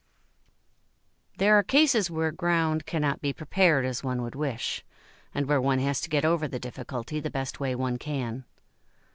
There 1.37 1.55
are 1.59 1.61
cases 1.61 2.09
where 2.09 2.31
ground 2.31 2.87
cannot 2.87 3.21
be 3.21 3.33
prepared 3.33 3.85
as 3.85 4.03
one 4.03 4.23
would 4.23 4.33
wish, 4.33 4.83
and 5.31 5.45
where 5.45 5.61
one 5.61 5.77
has 5.77 6.01
to 6.01 6.09
get 6.09 6.25
over 6.25 6.47
the 6.47 6.57
difficulty 6.57 7.19
the 7.19 7.29
best 7.29 7.59
way 7.59 7.75
one 7.75 7.99
can. 7.99 8.45